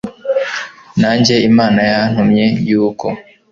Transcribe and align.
nange 1.01 1.35
imana 1.49 1.79
yantumye 1.91 2.45
yuko 2.67 3.07